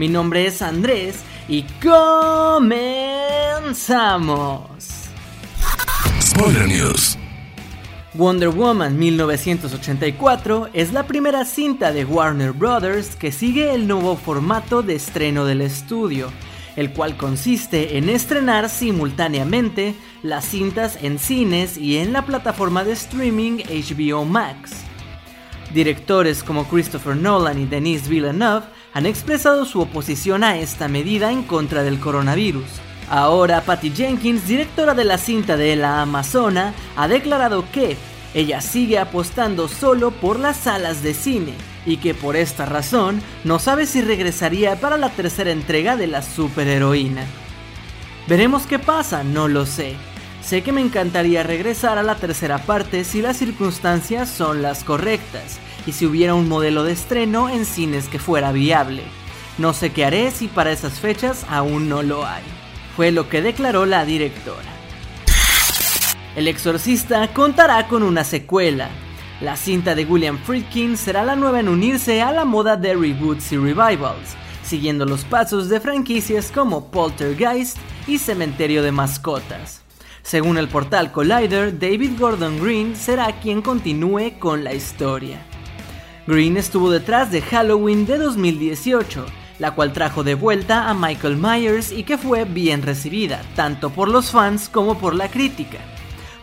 Mi 0.00 0.08
nombre 0.08 0.46
es 0.46 0.62
Andrés 0.62 1.16
y 1.46 1.66
comenzamos. 1.82 2.70
Spoiler 6.22 6.66
News. 6.66 7.18
Wonder 8.14 8.48
Woman 8.48 8.98
1984 8.98 10.70
es 10.72 10.94
la 10.94 11.06
primera 11.06 11.44
cinta 11.44 11.92
de 11.92 12.06
Warner 12.06 12.52
Brothers 12.52 13.14
que 13.14 13.30
sigue 13.30 13.74
el 13.74 13.86
nuevo 13.86 14.16
formato 14.16 14.80
de 14.80 14.94
estreno 14.94 15.44
del 15.44 15.60
estudio, 15.60 16.32
el 16.76 16.94
cual 16.94 17.18
consiste 17.18 17.98
en 17.98 18.08
estrenar 18.08 18.70
simultáneamente 18.70 19.94
las 20.22 20.46
cintas 20.46 20.96
en 21.02 21.18
cines 21.18 21.76
y 21.76 21.98
en 21.98 22.14
la 22.14 22.24
plataforma 22.24 22.84
de 22.84 22.92
streaming 22.92 23.58
HBO 23.68 24.24
Max. 24.24 24.72
Directores 25.74 26.42
como 26.42 26.64
Christopher 26.64 27.16
Nolan 27.16 27.60
y 27.60 27.66
Denis 27.66 28.08
Villeneuve 28.08 28.64
han 28.92 29.06
expresado 29.06 29.64
su 29.64 29.80
oposición 29.80 30.44
a 30.44 30.58
esta 30.58 30.88
medida 30.88 31.30
en 31.30 31.42
contra 31.42 31.82
del 31.82 32.00
coronavirus. 32.00 32.64
Ahora, 33.08 33.62
Patty 33.62 33.90
Jenkins, 33.90 34.46
directora 34.46 34.94
de 34.94 35.04
la 35.04 35.18
cinta 35.18 35.56
de 35.56 35.76
La 35.76 36.02
Amazona, 36.02 36.74
ha 36.96 37.08
declarado 37.08 37.64
que 37.72 37.96
ella 38.34 38.60
sigue 38.60 38.98
apostando 38.98 39.68
solo 39.68 40.12
por 40.12 40.38
las 40.38 40.56
salas 40.56 41.02
de 41.02 41.14
cine 41.14 41.54
y 41.86 41.96
que 41.96 42.14
por 42.14 42.36
esta 42.36 42.66
razón 42.66 43.20
no 43.42 43.58
sabe 43.58 43.86
si 43.86 44.00
regresaría 44.00 44.76
para 44.76 44.96
la 44.96 45.10
tercera 45.10 45.50
entrega 45.50 45.96
de 45.96 46.06
la 46.06 46.22
superheroína. 46.22 47.24
Veremos 48.28 48.66
qué 48.66 48.78
pasa, 48.78 49.24
no 49.24 49.48
lo 49.48 49.66
sé. 49.66 49.96
Sé 50.40 50.62
que 50.62 50.72
me 50.72 50.80
encantaría 50.80 51.42
regresar 51.42 51.98
a 51.98 52.02
la 52.02 52.14
tercera 52.14 52.58
parte 52.58 53.04
si 53.04 53.20
las 53.20 53.36
circunstancias 53.36 54.28
son 54.28 54.62
las 54.62 54.84
correctas 54.84 55.58
y 55.86 55.92
si 55.92 56.06
hubiera 56.06 56.34
un 56.34 56.48
modelo 56.48 56.84
de 56.84 56.92
estreno 56.92 57.48
en 57.48 57.64
cines 57.64 58.08
que 58.08 58.18
fuera 58.18 58.52
viable. 58.52 59.02
No 59.58 59.72
sé 59.72 59.92
qué 59.92 60.04
haré 60.04 60.30
si 60.30 60.48
para 60.48 60.72
esas 60.72 61.00
fechas 61.00 61.44
aún 61.48 61.88
no 61.88 62.02
lo 62.02 62.26
hay. 62.26 62.42
Fue 62.96 63.10
lo 63.10 63.28
que 63.28 63.42
declaró 63.42 63.86
la 63.86 64.04
directora. 64.04 64.68
El 66.36 66.48
Exorcista 66.48 67.32
contará 67.34 67.88
con 67.88 68.02
una 68.02 68.24
secuela. 68.24 68.88
La 69.40 69.56
cinta 69.56 69.94
de 69.94 70.04
William 70.04 70.38
Friedkin 70.38 70.96
será 70.96 71.24
la 71.24 71.34
nueva 71.34 71.60
en 71.60 71.68
unirse 71.68 72.22
a 72.22 72.30
la 72.30 72.44
moda 72.44 72.76
de 72.76 72.94
reboots 72.94 73.52
y 73.52 73.56
revivals, 73.56 74.36
siguiendo 74.62 75.06
los 75.06 75.24
pasos 75.24 75.68
de 75.68 75.80
franquicias 75.80 76.52
como 76.54 76.90
Poltergeist 76.90 77.78
y 78.06 78.18
Cementerio 78.18 78.82
de 78.82 78.92
Mascotas. 78.92 79.82
Según 80.22 80.58
el 80.58 80.68
portal 80.68 81.10
Collider, 81.10 81.78
David 81.78 82.12
Gordon 82.18 82.62
Green 82.62 82.94
será 82.94 83.40
quien 83.40 83.62
continúe 83.62 84.38
con 84.38 84.62
la 84.62 84.74
historia. 84.74 85.49
Green 86.30 86.56
estuvo 86.56 86.92
detrás 86.92 87.32
de 87.32 87.42
Halloween 87.42 88.06
de 88.06 88.16
2018, 88.16 89.26
la 89.58 89.72
cual 89.72 89.92
trajo 89.92 90.22
de 90.22 90.36
vuelta 90.36 90.88
a 90.88 90.94
Michael 90.94 91.36
Myers 91.36 91.90
y 91.90 92.04
que 92.04 92.18
fue 92.18 92.44
bien 92.44 92.82
recibida, 92.82 93.42
tanto 93.56 93.90
por 93.90 94.08
los 94.08 94.30
fans 94.30 94.68
como 94.68 94.96
por 94.96 95.16
la 95.16 95.28
crítica. 95.28 95.78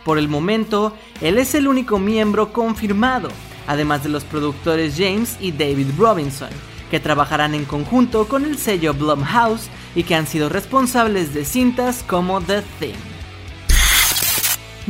Por 0.04 0.18
el 0.18 0.28
momento, 0.28 0.94
él 1.22 1.38
es 1.38 1.54
el 1.54 1.66
único 1.66 1.98
miembro 1.98 2.52
confirmado, 2.52 3.30
además 3.66 4.02
de 4.02 4.10
los 4.10 4.24
productores 4.24 4.94
James 4.98 5.38
y 5.40 5.52
David 5.52 5.88
Robinson, 5.96 6.50
que 6.90 7.00
trabajarán 7.00 7.54
en 7.54 7.64
conjunto 7.64 8.28
con 8.28 8.44
el 8.44 8.58
sello 8.58 8.92
Blumhouse 8.92 9.70
y 9.94 10.02
que 10.02 10.14
han 10.14 10.26
sido 10.26 10.50
responsables 10.50 11.32
de 11.32 11.46
cintas 11.46 12.04
como 12.06 12.42
The 12.42 12.60
Thing. 12.78 13.17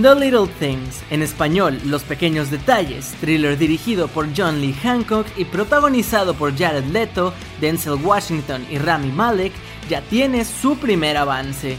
The 0.00 0.14
Little 0.14 0.46
Things, 0.60 1.02
en 1.10 1.22
español 1.22 1.80
Los 1.84 2.04
Pequeños 2.04 2.52
Detalles, 2.52 3.16
thriller 3.20 3.58
dirigido 3.58 4.06
por 4.06 4.28
John 4.36 4.60
Lee 4.60 4.72
Hancock 4.72 5.26
y 5.36 5.44
protagonizado 5.44 6.34
por 6.34 6.56
Jared 6.56 6.84
Leto, 6.84 7.34
Denzel 7.60 7.94
Washington 7.94 8.64
y 8.70 8.78
Rami 8.78 9.10
Malek, 9.10 9.52
ya 9.90 10.00
tiene 10.02 10.44
su 10.44 10.76
primer 10.76 11.16
avance. 11.16 11.78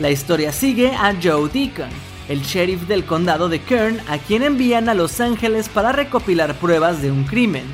La 0.00 0.10
historia 0.10 0.52
sigue 0.52 0.90
a 0.90 1.14
Joe 1.14 1.48
Deacon, 1.48 1.88
el 2.28 2.42
sheriff 2.42 2.82
del 2.82 3.06
condado 3.06 3.48
de 3.48 3.62
Kern, 3.62 4.00
a 4.06 4.18
quien 4.18 4.42
envían 4.42 4.90
a 4.90 4.94
Los 4.94 5.18
Ángeles 5.18 5.70
para 5.70 5.92
recopilar 5.92 6.54
pruebas 6.56 7.00
de 7.00 7.10
un 7.10 7.24
crimen. 7.24 7.64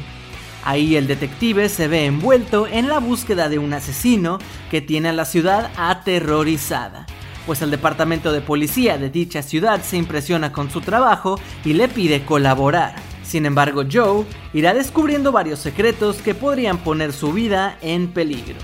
Ahí 0.62 0.94
el 0.94 1.08
detective 1.08 1.68
se 1.68 1.88
ve 1.88 2.06
envuelto 2.06 2.68
en 2.68 2.86
la 2.86 3.00
búsqueda 3.00 3.48
de 3.48 3.58
un 3.58 3.72
asesino 3.72 4.38
que 4.70 4.80
tiene 4.80 5.08
a 5.08 5.12
la 5.12 5.24
ciudad 5.24 5.72
aterrorizada 5.76 7.08
pues 7.46 7.62
el 7.62 7.70
departamento 7.70 8.32
de 8.32 8.40
policía 8.40 8.98
de 8.98 9.10
dicha 9.10 9.42
ciudad 9.42 9.82
se 9.82 9.96
impresiona 9.96 10.52
con 10.52 10.70
su 10.70 10.80
trabajo 10.80 11.40
y 11.64 11.72
le 11.72 11.88
pide 11.88 12.24
colaborar. 12.24 12.94
Sin 13.22 13.46
embargo, 13.46 13.84
Joe 13.90 14.24
irá 14.52 14.74
descubriendo 14.74 15.30
varios 15.32 15.60
secretos 15.60 16.16
que 16.16 16.34
podrían 16.34 16.78
poner 16.78 17.12
su 17.12 17.32
vida 17.32 17.78
en 17.80 18.08
peligro. 18.08 18.58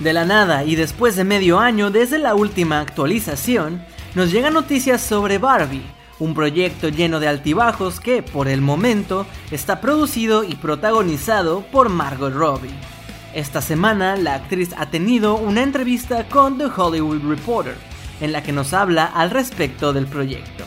De 0.00 0.12
la 0.12 0.24
nada 0.24 0.64
y 0.64 0.74
después 0.74 1.16
de 1.16 1.24
medio 1.24 1.58
año 1.58 1.90
desde 1.90 2.18
la 2.18 2.34
última 2.34 2.80
actualización, 2.80 3.82
nos 4.14 4.32
llegan 4.32 4.54
noticias 4.54 5.00
sobre 5.00 5.38
Barbie, 5.38 5.86
un 6.18 6.34
proyecto 6.34 6.88
lleno 6.88 7.20
de 7.20 7.28
altibajos 7.28 8.00
que, 8.00 8.22
por 8.22 8.48
el 8.48 8.60
momento, 8.60 9.26
está 9.50 9.80
producido 9.80 10.44
y 10.44 10.54
protagonizado 10.54 11.62
por 11.70 11.88
Margot 11.88 12.32
Robbie. 12.32 12.95
Esta 13.36 13.60
semana 13.60 14.16
la 14.16 14.34
actriz 14.34 14.70
ha 14.78 14.86
tenido 14.86 15.34
una 15.34 15.62
entrevista 15.62 16.26
con 16.26 16.56
The 16.56 16.68
Hollywood 16.74 17.20
Reporter, 17.22 17.76
en 18.22 18.32
la 18.32 18.42
que 18.42 18.50
nos 18.50 18.72
habla 18.72 19.04
al 19.04 19.28
respecto 19.28 19.92
del 19.92 20.06
proyecto. 20.06 20.64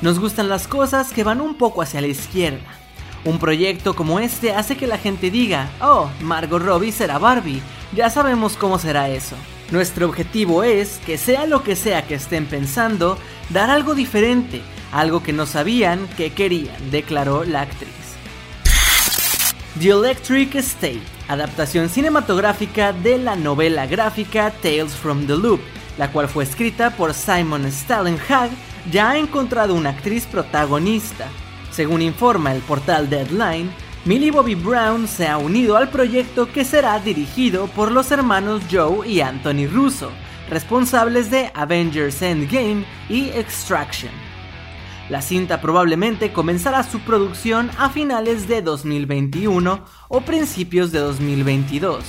Nos 0.00 0.20
gustan 0.20 0.48
las 0.48 0.68
cosas 0.68 1.12
que 1.12 1.24
van 1.24 1.40
un 1.40 1.56
poco 1.56 1.82
hacia 1.82 2.00
la 2.00 2.06
izquierda. 2.06 2.62
Un 3.24 3.40
proyecto 3.40 3.96
como 3.96 4.20
este 4.20 4.52
hace 4.52 4.76
que 4.76 4.86
la 4.86 4.98
gente 4.98 5.32
diga, 5.32 5.68
oh, 5.80 6.08
Margot 6.20 6.62
Robbie 6.62 6.92
será 6.92 7.18
Barbie, 7.18 7.60
ya 7.92 8.08
sabemos 8.08 8.56
cómo 8.56 8.78
será 8.78 9.08
eso. 9.08 9.34
Nuestro 9.72 10.06
objetivo 10.06 10.62
es, 10.62 11.00
que 11.04 11.18
sea 11.18 11.44
lo 11.44 11.64
que 11.64 11.74
sea 11.74 12.06
que 12.06 12.14
estén 12.14 12.46
pensando, 12.46 13.18
dar 13.50 13.70
algo 13.70 13.96
diferente, 13.96 14.62
algo 14.92 15.24
que 15.24 15.32
no 15.32 15.44
sabían 15.44 16.06
que 16.16 16.32
querían, 16.32 16.92
declaró 16.92 17.42
la 17.42 17.62
actriz. 17.62 17.90
The 19.80 19.88
Electric 19.88 20.54
State 20.54 21.13
adaptación 21.28 21.88
cinematográfica 21.88 22.92
de 22.92 23.18
la 23.18 23.36
novela 23.36 23.86
gráfica 23.86 24.52
Tales 24.62 24.94
from 24.94 25.26
the 25.26 25.36
Loop, 25.36 25.60
la 25.98 26.10
cual 26.12 26.28
fue 26.28 26.44
escrita 26.44 26.90
por 26.90 27.14
Simon 27.14 27.70
Stallenhag, 27.70 28.50
ya 28.90 29.10
ha 29.10 29.18
encontrado 29.18 29.74
una 29.74 29.90
actriz 29.90 30.26
protagonista. 30.26 31.28
Según 31.70 32.02
informa 32.02 32.52
el 32.52 32.60
portal 32.62 33.08
Deadline, 33.08 33.70
Millie 34.04 34.30
Bobby 34.30 34.54
Brown 34.54 35.08
se 35.08 35.26
ha 35.26 35.38
unido 35.38 35.76
al 35.76 35.88
proyecto 35.88 36.52
que 36.52 36.64
será 36.64 36.98
dirigido 36.98 37.68
por 37.68 37.90
los 37.90 38.10
hermanos 38.10 38.62
Joe 38.70 39.08
y 39.08 39.20
Anthony 39.20 39.66
Russo, 39.66 40.10
responsables 40.50 41.30
de 41.30 41.50
Avengers 41.54 42.20
Endgame 42.20 42.84
y 43.08 43.30
Extraction. 43.30 44.23
La 45.10 45.20
cinta 45.20 45.60
probablemente 45.60 46.32
comenzará 46.32 46.82
su 46.82 47.00
producción 47.00 47.70
a 47.78 47.90
finales 47.90 48.48
de 48.48 48.62
2021 48.62 49.84
o 50.08 50.20
principios 50.22 50.92
de 50.92 51.00
2022 51.00 52.04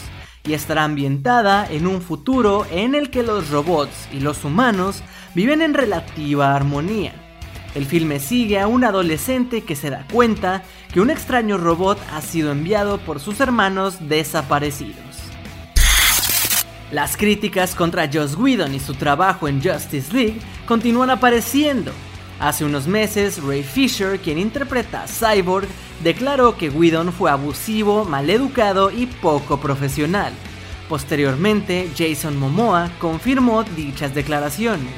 y 0.45 0.53
estará 0.53 0.85
ambientada 0.85 1.67
en 1.69 1.87
un 1.87 2.01
futuro 2.01 2.65
en 2.71 2.95
el 2.95 3.09
que 3.09 3.23
los 3.23 3.49
robots 3.49 4.07
y 4.13 4.21
los 4.21 4.45
humanos 4.45 5.03
viven 5.33 5.61
en 5.61 5.73
relativa 5.73 6.55
armonía. 6.55 7.13
El 7.73 7.85
filme 7.85 8.21
sigue 8.21 8.61
a 8.61 8.67
un 8.67 8.85
adolescente 8.85 9.61
que 9.61 9.75
se 9.75 9.89
da 9.89 10.07
cuenta 10.09 10.63
que 10.93 11.01
un 11.01 11.09
extraño 11.09 11.57
robot 11.57 11.99
ha 12.13 12.21
sido 12.21 12.53
enviado 12.53 12.99
por 12.99 13.19
sus 13.19 13.41
hermanos 13.41 13.97
desaparecidos. 14.07 14.95
Las 16.91 17.17
críticas 17.17 17.75
contra 17.75 18.09
Joss 18.11 18.37
Whedon 18.37 18.73
y 18.73 18.79
su 18.79 18.93
trabajo 18.93 19.49
en 19.49 19.61
Justice 19.61 20.13
League 20.13 20.39
continúan 20.65 21.09
apareciendo, 21.09 21.91
Hace 22.39 22.65
unos 22.65 22.85
meses, 22.85 23.41
Ray 23.41 23.63
Fisher, 23.63 24.19
quien 24.19 24.37
interpreta 24.37 25.03
a 25.03 25.07
Cyborg, 25.07 25.67
declaró 26.03 26.57
que 26.57 26.69
Whedon 26.69 27.13
fue 27.13 27.31
abusivo, 27.31 28.03
maleducado 28.03 28.91
y 28.91 29.05
poco 29.05 29.59
profesional. 29.59 30.33
Posteriormente, 30.89 31.89
Jason 31.97 32.37
Momoa 32.37 32.91
confirmó 32.99 33.63
dichas 33.63 34.13
declaraciones, 34.13 34.93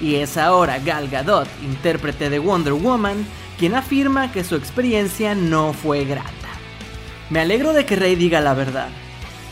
y 0.00 0.16
es 0.16 0.36
ahora 0.36 0.78
Gal 0.78 1.08
Gadot, 1.08 1.48
intérprete 1.62 2.28
de 2.28 2.38
Wonder 2.38 2.74
Woman, 2.74 3.26
quien 3.58 3.74
afirma 3.74 4.30
que 4.30 4.44
su 4.44 4.54
experiencia 4.54 5.34
no 5.34 5.72
fue 5.72 6.04
grata. 6.04 6.30
Me 7.30 7.40
alegro 7.40 7.72
de 7.72 7.86
que 7.86 7.96
Ray 7.96 8.16
diga 8.16 8.40
la 8.40 8.52
verdad. 8.52 8.88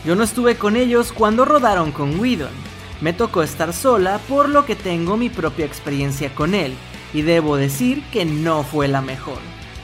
Yo 0.05 0.15
no 0.15 0.23
estuve 0.23 0.55
con 0.55 0.75
ellos 0.75 1.11
cuando 1.11 1.45
rodaron 1.45 1.91
con 1.91 2.19
Whedon. 2.19 2.71
Me 3.01 3.13
tocó 3.13 3.41
estar 3.41 3.73
sola 3.73 4.19
por 4.29 4.47
lo 4.47 4.65
que 4.65 4.75
tengo 4.75 5.17
mi 5.17 5.29
propia 5.29 5.65
experiencia 5.65 6.33
con 6.35 6.53
él, 6.53 6.75
y 7.13 7.21
debo 7.21 7.57
decir 7.57 8.03
que 8.11 8.25
no 8.25 8.63
fue 8.63 8.87
la 8.87 9.01
mejor. 9.01 9.39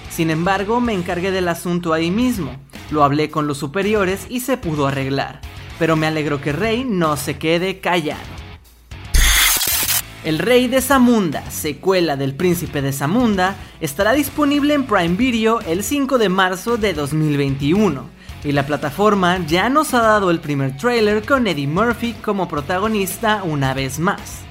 Sin 0.10 0.30
embargo, 0.30 0.82
me 0.82 0.94
encargué 0.94 1.32
del 1.32 1.48
asunto 1.48 1.94
ahí 1.94 2.12
mismo, 2.12 2.56
lo 2.90 3.04
hablé 3.04 3.30
con 3.30 3.48
los 3.48 3.58
superiores 3.58 4.26
y 4.30 4.40
se 4.40 4.58
pudo 4.58 4.88
arreglar, 4.88 5.42
pero 5.78 5.96
me 5.96 6.08
alegro 6.08 6.42
que 6.42 6.54
Rey 6.54 6.86
no 6.86 7.18
se 7.18 7.38
quede 7.38 7.80
callado. 7.80 8.38
El 10.24 10.40
Rey 10.40 10.68
de 10.68 10.82
Zamunda, 10.82 11.50
secuela 11.52 12.18
del 12.18 12.34
Príncipe 12.34 12.82
de 12.82 12.92
Zamunda, 12.92 13.56
estará 13.80 14.14
disponible 14.14 14.74
en 14.74 14.86
Prime 14.86 15.16
Video 15.16 15.62
el 15.62 15.84
5 15.84 16.18
de 16.18 16.30
marzo 16.30 16.78
de 16.78 16.94
2021, 16.94 18.04
y 18.44 18.52
la 18.52 18.66
plataforma 18.66 19.46
ya 19.46 19.70
nos 19.70 19.94
ha 19.94 20.02
dado 20.02 20.32
el 20.32 20.40
primer 20.40 20.76
tráiler 20.78 21.26
con 21.26 21.48
Eddie 21.48 21.68
Murphy 21.68 22.14
como 22.14 22.48
protagonista 22.48 23.44
una 23.44 23.74
vez 23.74 24.00
más. 24.00 24.47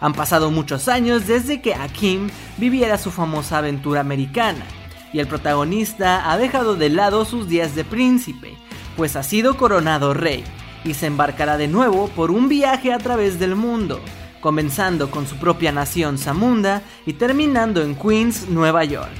Han 0.00 0.12
pasado 0.12 0.50
muchos 0.50 0.88
años 0.88 1.26
desde 1.26 1.60
que 1.60 1.74
Akim 1.74 2.28
viviera 2.56 2.98
su 2.98 3.10
famosa 3.10 3.58
aventura 3.58 4.00
americana, 4.00 4.64
y 5.12 5.20
el 5.20 5.26
protagonista 5.26 6.30
ha 6.30 6.36
dejado 6.36 6.76
de 6.76 6.90
lado 6.90 7.24
sus 7.24 7.48
días 7.48 7.74
de 7.74 7.84
príncipe, 7.84 8.54
pues 8.96 9.16
ha 9.16 9.22
sido 9.22 9.56
coronado 9.56 10.14
rey, 10.14 10.44
y 10.84 10.94
se 10.94 11.06
embarcará 11.06 11.56
de 11.56 11.68
nuevo 11.68 12.08
por 12.08 12.30
un 12.30 12.48
viaje 12.48 12.92
a 12.92 12.98
través 12.98 13.38
del 13.38 13.56
mundo, 13.56 14.00
comenzando 14.40 15.10
con 15.10 15.26
su 15.26 15.36
propia 15.36 15.72
nación 15.72 16.18
Zamunda 16.18 16.82
y 17.06 17.14
terminando 17.14 17.82
en 17.82 17.94
Queens, 17.94 18.48
Nueva 18.48 18.84
York. 18.84 19.10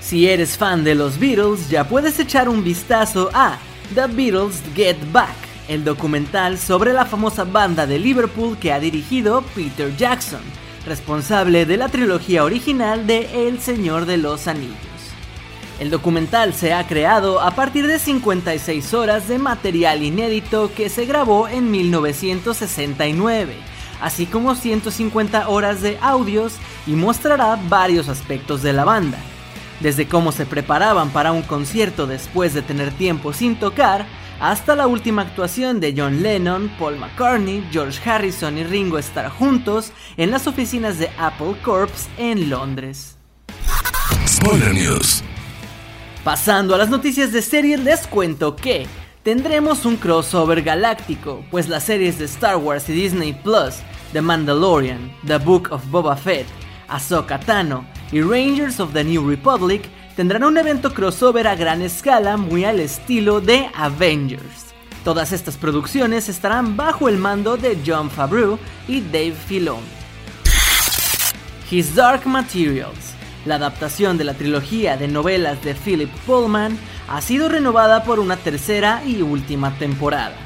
Si 0.00 0.28
eres 0.28 0.56
fan 0.56 0.84
de 0.84 0.94
los 0.94 1.18
Beatles, 1.18 1.68
ya 1.68 1.88
puedes 1.88 2.18
echar 2.18 2.48
un 2.48 2.62
vistazo 2.62 3.30
a 3.34 3.58
The 3.94 4.06
Beatles 4.06 4.62
Get 4.74 4.96
Back, 5.10 5.34
el 5.68 5.84
documental 5.84 6.58
sobre 6.58 6.92
la 6.92 7.06
famosa 7.06 7.44
banda 7.44 7.86
de 7.86 7.98
Liverpool 7.98 8.58
que 8.58 8.72
ha 8.72 8.80
dirigido 8.80 9.42
Peter 9.54 9.96
Jackson, 9.96 10.40
responsable 10.86 11.66
de 11.66 11.76
la 11.76 11.88
trilogía 11.88 12.44
original 12.44 13.06
de 13.06 13.48
El 13.48 13.60
Señor 13.60 14.06
de 14.06 14.16
los 14.16 14.48
Anillos. 14.48 14.76
El 15.78 15.90
documental 15.90 16.54
se 16.54 16.72
ha 16.72 16.86
creado 16.86 17.40
a 17.40 17.52
partir 17.52 17.86
de 17.86 17.98
56 17.98 18.94
horas 18.94 19.26
de 19.28 19.38
material 19.38 20.02
inédito 20.02 20.70
que 20.74 20.88
se 20.88 21.06
grabó 21.06 21.48
en 21.48 21.70
1969, 21.70 23.54
así 24.00 24.26
como 24.26 24.54
150 24.54 25.48
horas 25.48 25.82
de 25.82 25.98
audios 26.00 26.54
y 26.86 26.92
mostrará 26.92 27.58
varios 27.68 28.08
aspectos 28.08 28.62
de 28.62 28.72
la 28.72 28.84
banda, 28.84 29.18
desde 29.82 30.06
cómo 30.06 30.32
se 30.32 30.46
preparaban 30.46 31.10
para 31.10 31.32
un 31.32 31.42
concierto 31.42 32.06
después 32.06 32.54
de 32.54 32.62
tener 32.62 32.92
tiempo 32.92 33.32
sin 33.32 33.56
tocar, 33.56 34.06
hasta 34.40 34.74
la 34.76 34.86
última 34.86 35.22
actuación 35.22 35.80
de 35.80 35.94
John 35.96 36.22
Lennon, 36.22 36.70
Paul 36.78 36.98
McCartney, 36.98 37.66
George 37.70 37.98
Harrison 38.08 38.58
y 38.58 38.64
Ringo 38.64 38.98
Starr 38.98 39.30
juntos 39.30 39.92
en 40.16 40.30
las 40.30 40.46
oficinas 40.46 40.98
de 40.98 41.10
Apple 41.18 41.56
Corps 41.62 42.08
en 42.16 42.48
Londres. 42.48 43.18
Spoiler 44.26 44.72
News. 44.72 45.22
Pasando 46.24 46.74
a 46.74 46.78
las 46.78 46.88
noticias 46.88 47.32
de 47.32 47.42
series, 47.42 47.80
les 47.80 48.06
cuento 48.06 48.54
que 48.54 48.86
tendremos 49.24 49.84
un 49.84 49.96
crossover 49.96 50.62
galáctico, 50.62 51.44
pues 51.50 51.68
las 51.68 51.84
series 51.84 52.18
de 52.18 52.24
Star 52.26 52.56
Wars 52.56 52.88
y 52.88 52.92
Disney 52.92 53.32
Plus, 53.32 53.76
The 54.12 54.20
Mandalorian, 54.20 55.12
The 55.26 55.38
Book 55.38 55.68
of 55.72 55.84
Boba 55.90 56.16
Fett, 56.16 56.46
Ahsoka 56.88 57.38
Tano 57.40 57.91
y 58.12 58.20
Rangers 58.20 58.78
of 58.78 58.92
the 58.92 59.02
New 59.02 59.28
Republic 59.28 59.88
tendrán 60.14 60.44
un 60.44 60.58
evento 60.58 60.92
crossover 60.92 61.48
a 61.48 61.56
gran 61.56 61.80
escala 61.80 62.36
muy 62.36 62.64
al 62.64 62.78
estilo 62.78 63.40
de 63.40 63.68
Avengers. 63.74 64.74
Todas 65.02 65.32
estas 65.32 65.56
producciones 65.56 66.28
estarán 66.28 66.76
bajo 66.76 67.08
el 67.08 67.16
mando 67.16 67.56
de 67.56 67.78
John 67.84 68.10
Favreau 68.10 68.58
y 68.86 69.00
Dave 69.00 69.32
Filoni. 69.32 69.82
His 71.70 71.94
Dark 71.94 72.26
Materials, 72.26 73.14
la 73.46 73.54
adaptación 73.54 74.18
de 74.18 74.24
la 74.24 74.34
trilogía 74.34 74.98
de 74.98 75.08
novelas 75.08 75.64
de 75.64 75.74
Philip 75.74 76.10
Pullman, 76.26 76.78
ha 77.08 77.20
sido 77.22 77.48
renovada 77.48 78.04
por 78.04 78.20
una 78.20 78.36
tercera 78.36 79.02
y 79.04 79.22
última 79.22 79.76
temporada. 79.78 80.36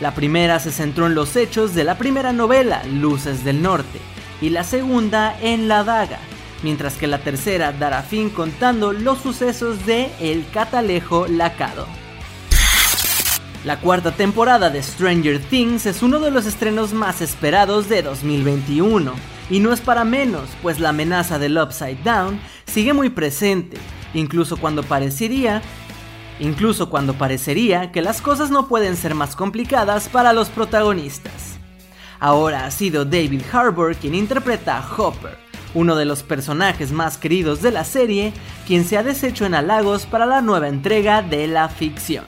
La 0.00 0.14
primera 0.14 0.58
se 0.60 0.70
centró 0.70 1.06
en 1.06 1.14
los 1.14 1.36
hechos 1.36 1.74
de 1.74 1.84
la 1.84 1.98
primera 1.98 2.32
novela, 2.32 2.82
Luces 2.84 3.44
del 3.44 3.60
Norte, 3.60 4.00
y 4.40 4.48
la 4.48 4.64
segunda 4.64 5.36
en 5.40 5.68
La 5.68 5.84
Daga, 5.84 6.18
mientras 6.62 6.94
que 6.94 7.06
la 7.06 7.18
tercera 7.18 7.72
dará 7.72 8.02
fin 8.02 8.30
contando 8.30 8.92
los 8.92 9.20
sucesos 9.20 9.84
de 9.86 10.10
El 10.20 10.46
Catalejo 10.52 11.26
Lacado. 11.28 11.86
La 13.64 13.80
cuarta 13.80 14.12
temporada 14.12 14.70
de 14.70 14.82
Stranger 14.82 15.40
Things 15.40 15.86
es 15.86 16.02
uno 16.02 16.18
de 16.18 16.30
los 16.30 16.46
estrenos 16.46 16.92
más 16.92 17.20
esperados 17.20 17.88
de 17.88 18.02
2021, 18.02 19.12
y 19.50 19.60
no 19.60 19.72
es 19.72 19.80
para 19.80 20.04
menos, 20.04 20.48
pues 20.62 20.80
la 20.80 20.88
amenaza 20.88 21.38
del 21.38 21.58
Upside 21.58 22.02
Down 22.02 22.40
sigue 22.66 22.92
muy 22.92 23.10
presente, 23.10 23.76
incluso 24.14 24.56
cuando 24.56 24.82
parecería 24.82 25.62
incluso 26.42 26.90
cuando 26.90 27.14
parecería 27.14 27.92
que 27.92 28.02
las 28.02 28.20
cosas 28.20 28.50
no 28.50 28.66
pueden 28.66 28.96
ser 28.96 29.14
más 29.14 29.36
complicadas 29.36 30.08
para 30.08 30.32
los 30.32 30.48
protagonistas. 30.48 31.58
Ahora 32.18 32.66
ha 32.66 32.70
sido 32.70 33.04
David 33.04 33.42
Harbour 33.52 33.94
quien 33.96 34.14
interpreta 34.14 34.78
a 34.78 34.96
Hopper, 34.96 35.36
uno 35.74 35.96
de 35.96 36.04
los 36.04 36.22
personajes 36.22 36.92
más 36.92 37.18
queridos 37.18 37.62
de 37.62 37.70
la 37.70 37.84
serie, 37.84 38.32
quien 38.66 38.84
se 38.84 38.98
ha 38.98 39.02
deshecho 39.02 39.46
en 39.46 39.54
halagos 39.54 40.06
para 40.06 40.26
la 40.26 40.42
nueva 40.42 40.68
entrega 40.68 41.22
de 41.22 41.46
la 41.46 41.68
ficción. 41.68 42.24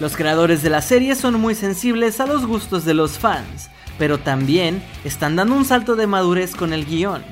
Los 0.00 0.16
creadores 0.16 0.62
de 0.62 0.70
la 0.70 0.80
serie 0.80 1.14
son 1.14 1.38
muy 1.38 1.54
sensibles 1.54 2.20
a 2.20 2.26
los 2.26 2.46
gustos 2.46 2.84
de 2.84 2.94
los 2.94 3.18
fans, 3.18 3.70
pero 3.98 4.18
también 4.18 4.82
están 5.04 5.36
dando 5.36 5.54
un 5.54 5.66
salto 5.66 5.94
de 5.94 6.06
madurez 6.06 6.54
con 6.56 6.72
el 6.72 6.86
guion. 6.86 7.22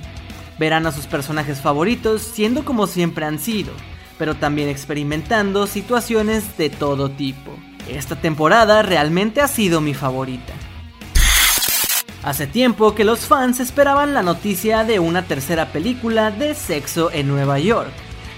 Verán 0.59 0.87
a 0.87 0.93
sus 0.93 1.07
personajes 1.07 1.61
favoritos 1.61 2.21
siendo 2.21 2.65
como 2.65 2.87
siempre 2.87 3.25
han 3.25 3.39
sido, 3.39 3.73
pero 4.19 4.35
también 4.35 4.69
experimentando 4.69 5.67
situaciones 5.67 6.59
de 6.59 6.69
todo 6.69 7.11
tipo. 7.11 7.57
Esta 7.89 8.17
temporada 8.17 8.83
realmente 8.83 9.41
ha 9.41 9.49
sido 9.49 9.81
mi 9.81 9.95
favorita. 9.95 10.53
Hace 12.25 12.49
tiempo 12.49 12.97
que 12.97 13.05
los 13.05 13.27
fans 13.27 13.61
esperaban 13.61 14.13
la 14.13 14.23
noticia 14.23 14.83
de 14.83 14.99
una 14.99 15.23
tercera 15.23 15.67
película 15.67 16.33
de 16.33 16.55
sexo 16.57 17.13
en 17.13 17.29
Nueva 17.29 17.61
York. 17.61 17.93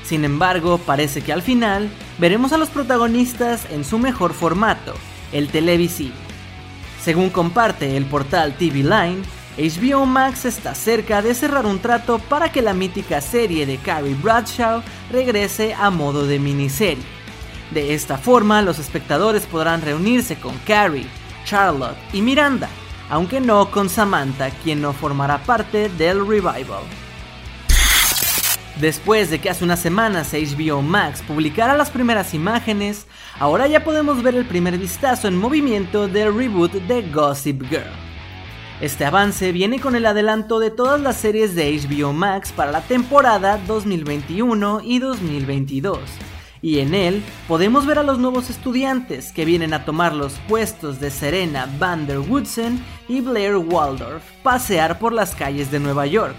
Sin 0.05 0.25
embargo, 0.25 0.77
parece 0.79 1.23
que 1.23 1.32
al 1.32 1.41
final 1.41 1.88
veremos 2.19 2.53
a 2.53 2.59
los 2.59 2.69
protagonistas 2.69 3.67
en 3.71 3.85
su 3.85 3.99
mejor 3.99 4.35
formato, 4.35 4.93
el 5.32 5.49
televisivo. 5.49 6.15
Según 7.03 7.31
comparte 7.31 7.97
el 7.97 8.05
portal 8.05 8.55
TV 8.59 8.83
Line, 8.83 9.23
HBO 9.57 10.05
Max 10.05 10.45
está 10.45 10.75
cerca 10.75 11.23
de 11.23 11.35
cerrar 11.35 11.64
un 11.64 11.78
trato 11.78 12.19
para 12.19 12.52
que 12.52 12.61
la 12.61 12.75
mítica 12.75 13.23
serie 13.23 13.64
de 13.64 13.78
Carrie 13.78 14.14
Bradshaw 14.14 14.83
regrese 15.11 15.73
a 15.73 15.88
modo 15.88 16.26
de 16.26 16.38
miniserie. 16.38 17.05
De 17.71 17.95
esta 17.95 18.19
forma, 18.19 18.61
los 18.61 18.78
espectadores 18.78 19.47
podrán 19.47 19.81
reunirse 19.81 20.37
con 20.37 20.55
Carrie, 20.66 21.07
Charlotte 21.45 21.97
y 22.12 22.21
Miranda, 22.21 22.69
aunque 23.11 23.40
no 23.40 23.71
con 23.71 23.88
Samantha, 23.88 24.50
quien 24.50 24.81
no 24.81 24.93
formará 24.93 25.43
parte 25.43 25.88
del 25.90 26.26
revival. 26.26 26.85
Después 28.81 29.29
de 29.29 29.40
que 29.40 29.50
hace 29.50 29.64
unas 29.64 29.81
semanas 29.81 30.33
HBO 30.33 30.81
Max 30.81 31.23
publicara 31.26 31.76
las 31.76 31.90
primeras 31.90 32.33
imágenes, 32.33 33.07
ahora 33.38 33.67
ya 33.67 33.85
podemos 33.85 34.23
ver 34.23 34.37
el 34.37 34.47
primer 34.47 34.79
vistazo 34.79 35.29
en 35.29 35.37
movimiento 35.37 36.09
del 36.09 36.35
reboot 36.35 36.73
de 36.73 37.02
Gossip 37.02 37.62
Girl. 37.69 37.93
Este 38.81 39.05
avance 39.05 39.52
viene 39.52 39.81
con 39.81 39.97
el 39.97 40.07
adelanto 40.07 40.59
de 40.59 40.71
todas 40.71 40.99
las 40.99 41.19
series 41.19 41.55
de 41.55 41.79
HBO 41.79 42.14
Max 42.14 42.52
para 42.52 42.73
la 42.73 42.81
temporada 42.81 43.61
2021 43.67 44.81
y 44.83 44.99
2022 45.00 45.99
y 46.62 46.81
en 46.81 46.95
él 46.95 47.23
podemos 47.49 47.87
ver 47.87 47.99
a 47.99 48.02
los 48.02 48.19
nuevos 48.19 48.50
estudiantes 48.50 49.33
que 49.33 49.45
vienen 49.45 49.73
a 49.73 49.85
tomar 49.85 50.14
los 50.14 50.35
puestos 50.49 51.00
de 51.00 51.11
Serena 51.11 51.69
van 51.79 52.07
der 52.07 52.19
Woodsen 52.19 52.83
y 53.09 53.21
Blair 53.21 53.57
Waldorf 53.57 54.23
pasear 54.43 54.99
por 54.99 55.12
las 55.12 55.35
calles 55.35 55.71
de 55.71 55.81
Nueva 55.81 56.07
York. 56.07 56.37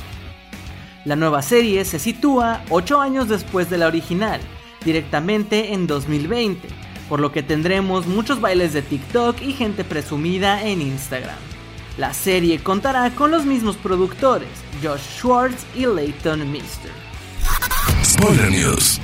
La 1.06 1.16
nueva 1.16 1.42
serie 1.42 1.84
se 1.86 1.98
sitúa 1.98 2.64
8 2.70 3.02
años 3.02 3.28
después 3.28 3.70
de 3.72 3.80
la 3.80 3.88
original, 3.88 4.40
directamente 4.86 5.74
en 5.74 5.88
2020, 5.88 6.68
por 7.10 7.20
lo 7.20 7.32
que 7.32 7.42
tendremos 7.42 8.06
muchos 8.06 8.40
bailes 8.40 8.74
de 8.74 8.84
TikTok 8.84 9.42
y 9.42 9.54
gente 9.54 9.84
presumida 9.84 10.64
en 10.64 10.82
Instagram. 10.82 11.40
La 11.98 12.14
serie 12.14 12.60
contará 12.60 13.10
con 13.16 13.32
los 13.32 13.46
mismos 13.46 13.78
productores, 13.78 14.50
Josh 14.82 15.18
Schwartz 15.18 15.66
y 15.76 15.88
Leighton 15.88 16.50
Mister. 16.52 16.92
Spoiler 18.04 18.52
News. 18.52 19.02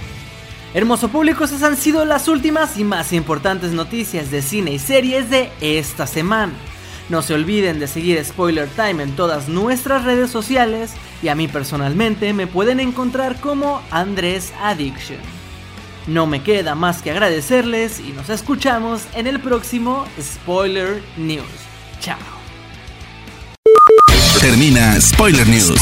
Hermoso 0.74 1.08
público, 1.08 1.46
esas 1.46 1.64
han 1.64 1.78
sido 1.78 2.04
las 2.06 2.28
últimas 2.28 2.78
y 2.78 2.84
más 2.84 3.14
importantes 3.14 3.72
noticias 3.72 4.30
de 4.32 4.42
cine 4.42 4.72
y 4.72 4.80
series 4.80 5.30
de 5.30 5.50
esta 5.62 6.06
semana. 6.06 6.54
No 7.10 7.22
se 7.22 7.34
olviden 7.34 7.80
de 7.80 7.88
seguir 7.88 8.24
Spoiler 8.24 8.68
Time 8.68 9.02
en 9.02 9.16
todas 9.16 9.48
nuestras 9.48 10.04
redes 10.04 10.30
sociales 10.30 10.92
y 11.24 11.30
a 11.30 11.36
mí 11.36 11.48
personalmente 11.48 12.34
me 12.34 12.48
pueden 12.48 12.82
encontrar 12.82 13.40
como 13.40 13.82
Andrés 13.92 14.54
Addiction. 14.62 15.20
No 16.06 16.28
me 16.28 16.44
queda 16.44 16.76
más 16.76 17.02
que 17.02 17.12
agradecerles 17.12 18.00
y 18.00 18.12
nos 18.12 18.30
escuchamos 18.30 19.04
en 19.14 19.28
el 19.28 19.40
próximo 19.40 20.06
Spoiler 20.22 21.02
News. 21.16 21.46
Chao. 22.02 22.18
Termina 24.42 25.00
Spoiler 25.00 25.48
News 25.48 25.82